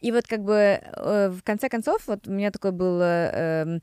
[0.00, 3.30] И вот как бы э, в конце концов вот у меня такой был, э,
[3.64, 3.80] эм,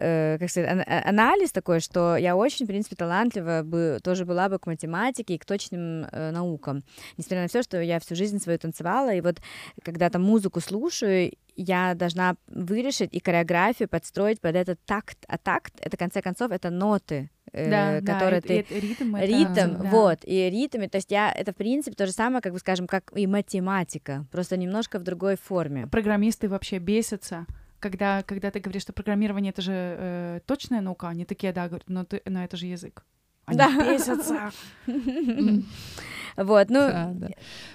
[0.00, 4.48] э, как сказать, а- анализ такой, что я очень, в принципе, талантлива бы тоже была
[4.48, 6.82] бы к математике и к точным э, наукам.
[7.16, 9.36] Несмотря на все, что я всю жизнь свою танцевала, и вот
[9.82, 15.18] когда там музыку слушаю, я должна вырешить и хореографию подстроить под этот такт.
[15.28, 18.58] А такт, это, в конце концов, это ноты, э, Да, да, которые это- ты...
[18.60, 19.88] это ритм, это- Ритм, да.
[19.90, 22.86] вот, и ритм, то есть я, это в принципе то же самое, как бы скажем,
[22.86, 25.86] как и математика, просто немножко в другой форме.
[25.88, 27.46] Программисты вообще бесятся,
[27.80, 31.88] когда, когда ты говоришь, что программирование это же э, точная наука, они такие, да, говорят,
[31.88, 33.04] но, ты, но это же язык.
[33.46, 33.68] Они Да.
[33.92, 34.52] бесятся.
[36.38, 37.28] Вот, ну, Да, да.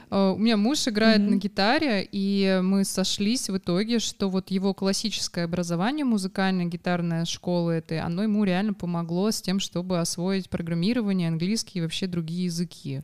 [0.10, 1.32] Э, У меня муж играет Мгм.
[1.32, 7.72] на гитаре, и мы сошлись в итоге, что вот его классическое образование, музыкальная гитарная школа,
[7.72, 13.02] это, оно ему реально помогло с тем, чтобы освоить программирование, английский и вообще другие языки.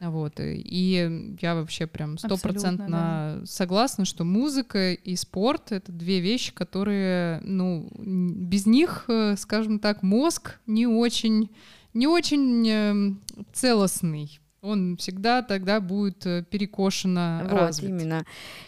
[0.00, 0.40] Вот.
[0.40, 7.40] и- И я вообще прям стопроцентно согласна, что музыка и спорт— это две вещи, которые,
[7.44, 11.50] ну, без них, э, скажем так, мозг не очень,
[11.94, 13.20] не очень эм,
[13.52, 14.40] целостный.
[14.62, 17.90] Он всегда тогда будет э, перекошено вот, развит.
[17.90, 18.24] именно.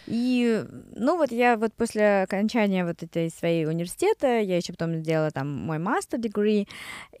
[0.07, 5.31] И, ну вот я вот после окончания вот этой своей университета, я еще потом сделала
[5.31, 6.67] там мой master degree,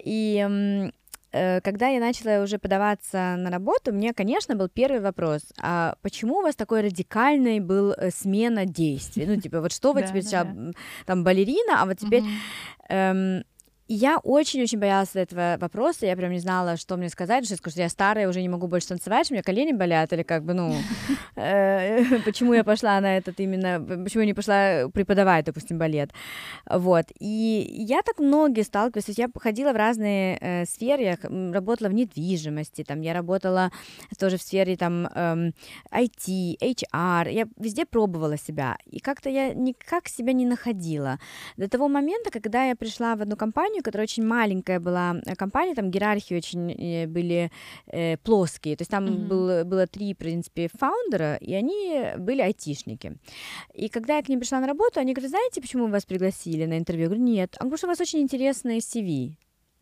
[0.03, 0.91] и
[1.31, 6.39] э, когда я начала уже подаваться на работу, мне, конечно, был первый вопрос, а почему
[6.39, 9.25] у вас такой радикальный был э, смена действий?
[9.25, 10.47] Ну, типа, вот что вы теперь сейчас,
[11.05, 12.23] там, балерина, а вот теперь...
[13.87, 17.87] Я очень-очень боялась этого вопроса, я прям не знала, что мне сказать, что, что я
[17.87, 20.73] старая, уже не могу больше танцевать, у меня колени болят, или как бы, ну,
[21.35, 26.09] э, почему я пошла на этот именно, почему я не пошла преподавать, допустим, балет,
[26.67, 31.17] вот, и я так многие сталкиваюсь, то есть я ходила в разные э, сферы, я
[31.53, 33.71] работала в недвижимости, там, я работала
[34.17, 35.53] тоже в сфере, там, эм,
[35.91, 41.19] IT, HR, я везде пробовала себя, и как-то я никак себя не находила,
[41.55, 45.35] до того момента, когда я пришла в одну компанию, компанию, которая очень маленькая была э,
[45.35, 47.49] компания, там иерархии очень э, были
[47.87, 49.27] э, плоские, то есть там mm-hmm.
[49.27, 53.17] был, было три, в принципе, фаундера, и они были айтишники.
[53.73, 56.77] И когда я к ним пришла на работу, они говорят, знаете, почему вас пригласили на
[56.77, 57.03] интервью?
[57.03, 57.57] Я говорю, нет.
[57.59, 59.35] Он говорит, что у вас очень интересный CV.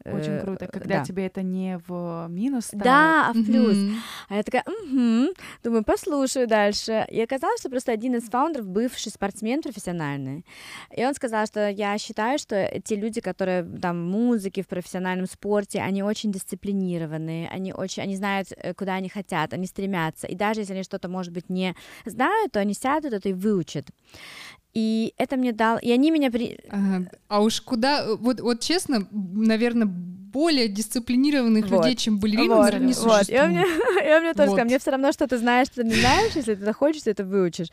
[0.05, 1.05] Очень э, круто, когда да.
[1.05, 2.83] тебе это не в минус ставят.
[2.83, 3.77] Да, а в плюс.
[3.77, 3.95] Mm-hmm.
[4.29, 5.33] А я такая, угу.
[5.63, 7.05] думаю, послушаю дальше.
[7.09, 10.45] И оказалось, что просто один из фаундеров бывший спортсмен профессиональный.
[10.95, 15.27] И он сказал, что я считаю, что те люди, которые там в музыке, в профессиональном
[15.27, 20.27] спорте, они очень дисциплинированные, они очень, они знают, э, куда они хотят, они стремятся.
[20.27, 23.87] И даже если они что-то, может быть, не знают, то они сядут это и выучат.
[24.73, 26.57] И это мне дал, и они меня при...
[26.69, 27.09] Ага.
[27.27, 29.88] А уж куда, вот, вот честно, наверное,
[30.34, 31.86] более дисциплинированных вот.
[31.86, 32.74] людей, чем балерины, вот.
[32.80, 33.30] не существует.
[33.30, 33.39] Вот.
[33.39, 33.65] Он мне,
[34.15, 34.56] он мне тоже вот.
[34.56, 37.12] сказал, мне все равно, что ты знаешь, что ты не знаешь, если ты захочешь, ты
[37.12, 37.67] это выучишь.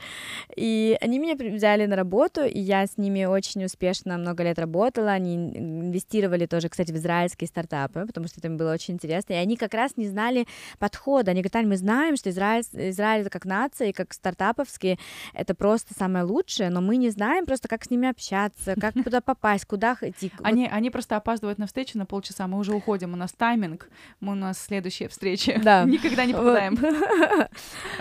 [0.55, 5.11] И они меня взяли на работу, и я с ними очень успешно много лет работала,
[5.11, 9.37] они инвестировали тоже, кстати, в израильские стартапы, потому что это им было очень интересно, и
[9.37, 10.47] они как раз не знали
[10.79, 14.99] подхода, они говорят, мы знаем, что Израиль, Израиль как нация, и как стартаповские,
[15.33, 19.23] это просто самое лучшее, но мы не знаем просто, как с ними общаться, как туда
[19.23, 20.31] попасть, куда идти.
[20.43, 24.33] Они, они просто опаздывают на встречу на полчаса, мы уже уходим, у нас тайминг, мы
[24.33, 25.61] у нас следующая встреча.
[25.63, 25.85] Да.
[25.87, 26.79] Никогда не попадаем.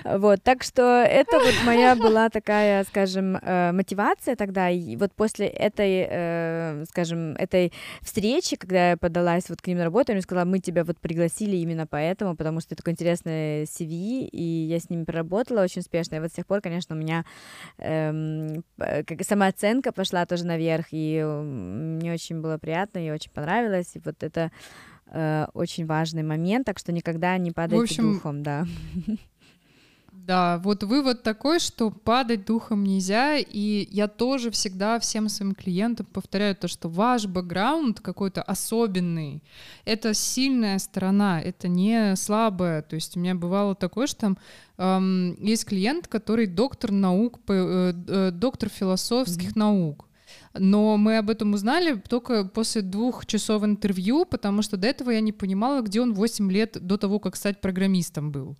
[0.03, 5.47] Вот, так что это вот моя была такая, скажем, э, мотивация тогда, и вот после
[5.47, 10.45] этой, э, скажем, этой встречи, когда я подалась вот к ним на работу, мне сказала,
[10.45, 14.89] мы тебя вот пригласили именно поэтому, потому что это такое интересное CV, и я с
[14.89, 17.25] ними проработала очень успешно, и вот с тех пор, конечно, у меня
[17.77, 18.63] эм,
[19.21, 24.38] самооценка пошла тоже наверх, и мне очень было приятно, и очень понравилось, и вот это
[25.07, 28.65] э, очень важный момент, так что никогда не падайте в общем, духом, да.
[30.29, 36.05] Да, вот вывод такой, что падать духом нельзя, и я тоже всегда всем своим клиентам
[36.05, 39.41] повторяю то, что ваш бэкграунд какой-то особенный,
[39.85, 44.37] это сильная сторона, это не слабая, то есть у меня бывало такое, что там
[44.77, 49.59] эм, есть клиент, который доктор наук, э, э, доктор философских mm-hmm.
[49.59, 50.08] наук,
[50.53, 55.21] но мы об этом узнали только после двух часов интервью, потому что до этого я
[55.21, 58.57] не понимала, где он 8 лет до того, как стать программистом был.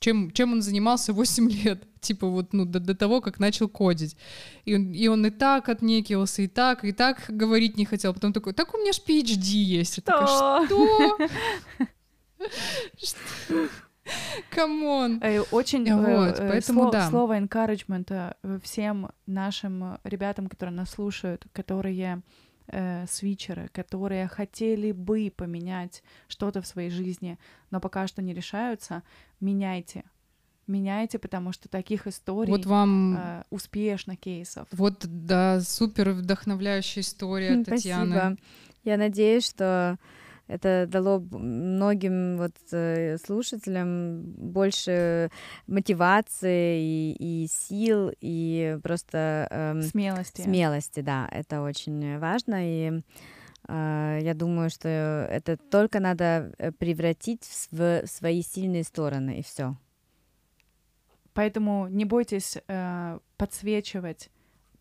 [0.00, 4.16] Чем, чем он занимался 8 лет, типа вот, ну, до, до того, как начал кодить.
[4.64, 8.12] И он, и он и так отнекивался, и так, и так говорить не хотел.
[8.12, 9.98] Потом такой, так у меня ж PhD есть.
[9.98, 11.18] Я такая, что?
[14.50, 15.22] Come on.
[15.50, 17.08] Очень э, вот, э, поэтому да.
[17.08, 22.22] слово encouragement э, всем нашим ребятам, которые нас слушают, которые
[22.68, 27.38] э, свитчеры, которые хотели бы поменять что-то в своей жизни,
[27.70, 29.02] но пока что не решаются,
[29.40, 30.04] меняйте.
[30.68, 34.68] Меняйте, потому что таких историй вот вам э, успешно кейсов.
[34.70, 38.16] Вот да, супер вдохновляющая история Татьяны.
[38.16, 38.38] Спасибо.
[38.84, 39.98] Я надеюсь, что
[40.48, 45.30] это дало многим вот э, слушателям больше
[45.66, 50.42] мотивации и, и сил и просто эм, смелости.
[50.42, 53.02] Смелости, да, это очень важно и
[53.68, 59.42] э, я думаю, что это только надо э, превратить в, в свои сильные стороны и
[59.42, 59.76] все.
[61.34, 64.30] Поэтому не бойтесь э, подсвечивать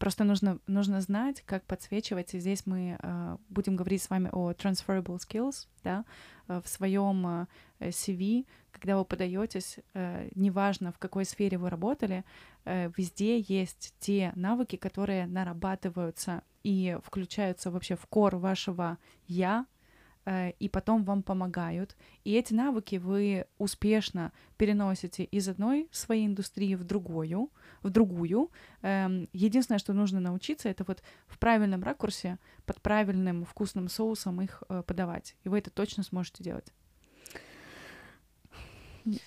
[0.01, 2.33] Просто нужно, нужно знать, как подсвечивать.
[2.33, 6.05] И здесь мы э, будем говорить с вами о transferable skills, да,
[6.47, 12.25] э, в своем э, CV, когда вы подаетесь, э, неважно в какой сфере вы работали,
[12.65, 19.67] э, везде есть те навыки, которые нарабатываются и включаются вообще в кор вашего я,
[20.25, 21.95] и потом вам помогают.
[22.23, 27.49] И эти навыки вы успешно переносите из одной своей индустрии в другую,
[27.81, 28.51] в другую.
[28.81, 34.63] Эм, единственное, что нужно научиться, это вот в правильном ракурсе, под правильным вкусным соусом их
[34.69, 35.36] э, подавать.
[35.43, 36.72] И вы это точно сможете делать.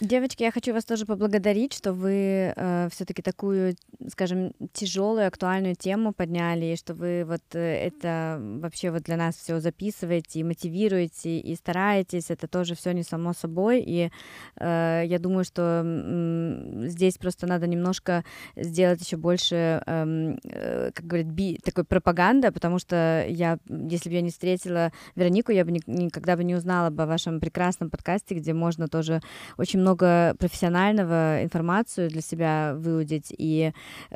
[0.00, 3.74] Девочки, я хочу вас тоже поблагодарить, что вы э, все-таки такую,
[4.08, 9.34] скажем, тяжелую, актуальную тему подняли, и что вы вот э, это вообще вот для нас
[9.34, 12.30] все записываете и мотивируете и стараетесь.
[12.30, 13.82] Это тоже все не само собой.
[13.84, 14.10] И
[14.56, 21.04] э, я думаю, что э, здесь просто надо немножко сделать еще больше, эм, э, как
[21.04, 25.72] говорят, би, такой пропаганда, потому что я, если бы я не встретила Веронику, я бы
[25.72, 29.20] ни, никогда бы не узнала бы о вашем прекрасном подкасте, где можно тоже
[29.64, 33.72] очень много профессионального информацию для себя выудить и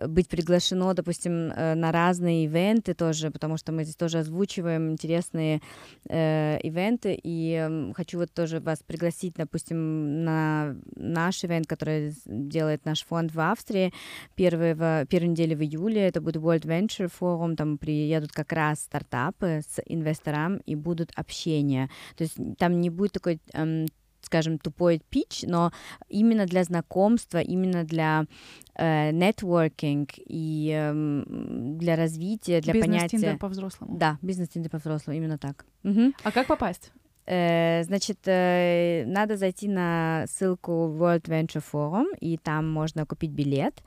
[0.07, 5.63] быть приглашено, допустим, э, на разные ивенты тоже, потому что мы здесь тоже озвучиваем интересные
[6.11, 12.85] э, ивенты, и э, хочу вот тоже вас пригласить, допустим, на наш ивент, который делает
[12.85, 13.95] наш фонд в Австрии,
[14.35, 18.81] первый в, первой неделе в июле, это будет World Venture Forum, там приедут как раз
[18.81, 23.87] стартапы с инвестором и будут общения, то есть там не будет такой эм,
[24.29, 25.73] скажем, тупой пич, но
[26.09, 28.27] именно для знакомства, именно для
[28.75, 33.17] э, networking и э, для развития, для бизнес понятия...
[33.17, 33.97] Бизнес по-взрослому.
[33.99, 35.65] Да, бизнес-тиндер по-взрослому, именно так.
[35.85, 36.13] Угу.
[36.23, 36.93] А как попасть?
[37.31, 43.83] Э, значит, э, надо зайти на ссылку World Venture Forum, и там можно купить билет.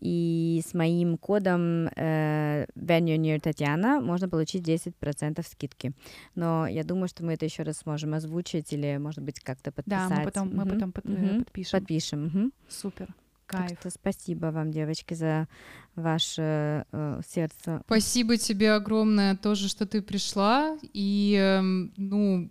[0.00, 5.92] И с моим кодом э, Venue Near Татьяна можно получить 10% скидки.
[6.34, 10.10] Но я думаю, что мы это еще раз сможем озвучить или, может быть, как-то подписать.
[10.10, 10.56] Да, мы потом, угу.
[10.56, 11.38] мы потом под, угу.
[11.38, 11.80] подпишем.
[11.80, 12.26] Подпишем.
[12.26, 12.50] Угу.
[12.68, 13.14] Супер.
[13.46, 13.70] Кайф.
[13.70, 15.48] Так что спасибо вам, девочки, за
[15.96, 17.80] ваше э, сердце.
[17.86, 20.76] Спасибо тебе огромное тоже, что ты пришла.
[20.92, 21.62] И, э,
[21.96, 22.50] ну,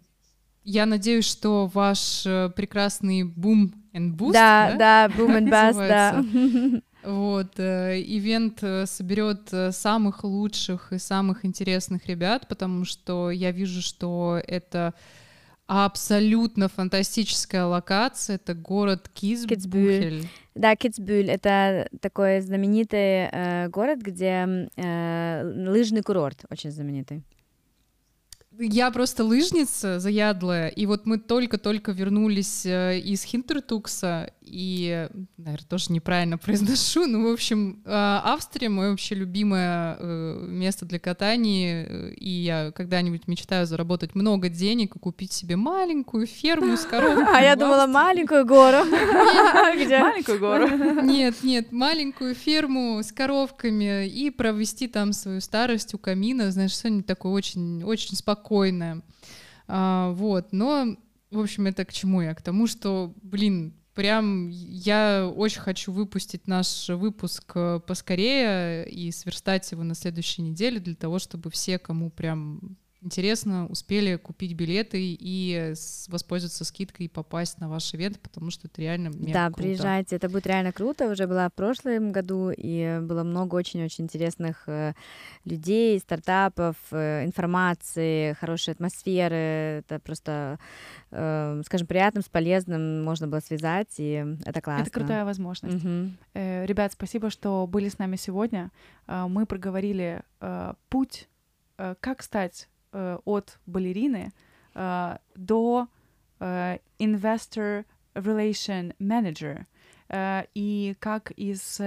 [0.63, 6.23] я надеюсь, что ваш э, прекрасный бум and boost, да, да, boom and bust, да.
[7.03, 13.81] Вот, э, ивент э, соберет самых лучших и самых интересных ребят, потому что я вижу,
[13.81, 14.93] что это
[15.67, 18.35] абсолютно фантастическая локация.
[18.35, 20.27] Это город Кизбюхель.
[20.55, 27.23] Да, Китсбюль— это такой знаменитый э, город, где э, лыжный курорт очень знаменитый.
[28.59, 35.91] Я просто лыжница заядлая, и вот мы только-только вернулись э, из Хинтертукса, и, наверное, тоже
[35.91, 42.29] неправильно произношу, ну, в общем, э, Австрия— мое вообще любимое э, место для катания, и
[42.29, 47.27] я когда-нибудь мечтаю заработать много денег и купить себе маленькую ферму с коровами.
[47.33, 48.83] А я думала, маленькую гору.
[48.83, 50.67] Маленькую гору.
[51.03, 57.05] Нет, нет, маленькую ферму с коровками и провести там свою старость у камина, знаешь, что-нибудь
[57.05, 58.42] такое очень, очень спокойное.
[59.67, 60.95] А, вот, но,
[61.31, 62.35] в общем, это к чему я?
[62.35, 69.71] К тому, что, блин, Прям я очень хочу выпустить наш выпуск э, поскорее и сверстать
[69.71, 75.73] его на следующей неделе для того, чтобы все, кому прям интересно, успели купить билеты и
[76.07, 79.61] воспользоваться скидкой и попасть на ваш ивент, потому что это реально мега Да, круто.
[79.61, 81.09] приезжайте, это будет реально круто.
[81.09, 84.93] Уже была в прошлом году, и было много очень-очень интересных э,
[85.45, 89.83] людей, стартапов, э, информации, хорошей атмосферы.
[89.83, 90.59] Это просто,
[91.11, 94.83] э, скажем, приятным, с полезным можно было связать, и это классно.
[94.83, 95.85] Это крутая возможность.
[96.33, 98.71] Э, Ребят, спасибо, что были с нами сегодня.
[99.07, 100.23] Мы проговорили
[100.89, 101.27] путь,
[101.77, 104.31] как стать э, от балерины
[104.73, 105.87] э, до
[106.39, 107.85] э, investor
[108.15, 109.65] relation manager
[110.07, 111.81] э, и как из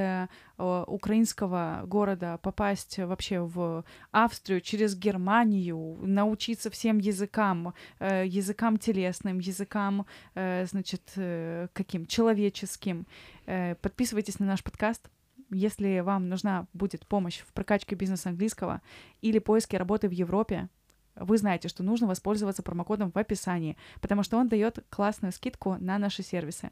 [0.59, 11.13] украинского города попасть вообще в Австрию через Германию, научиться всем языкам, языкам телесным, языкам, значит,
[11.73, 13.07] каким человеческим.
[13.45, 15.09] Подписывайтесь на наш подкаст.
[15.51, 18.83] Если вам нужна будет помощь в прокачке бизнеса английского
[19.21, 20.69] или поиске работы в Европе,
[21.17, 25.99] вы знаете, что нужно воспользоваться промокодом в описании, потому что он дает классную скидку на
[25.99, 26.71] наши сервисы.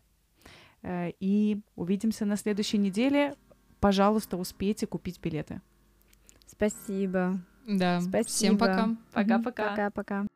[0.83, 3.35] Э, И увидимся на следующей неделе.
[3.81, 5.61] Пожалуйста, успейте купить билеты.
[6.47, 7.41] Спасибо.
[7.67, 8.29] Да, Спасибо.
[8.29, 8.97] всем пока.
[9.13, 9.71] Пока-пока.
[9.71, 10.27] Пока-пока.